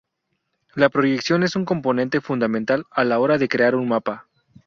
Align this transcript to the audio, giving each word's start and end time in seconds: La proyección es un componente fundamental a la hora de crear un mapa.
La 0.73 0.89
proyección 0.89 1.43
es 1.43 1.55
un 1.55 1.63
componente 1.63 2.21
fundamental 2.21 2.85
a 2.89 3.03
la 3.03 3.19
hora 3.19 3.37
de 3.37 3.47
crear 3.47 3.75
un 3.75 3.87
mapa. 3.87 4.27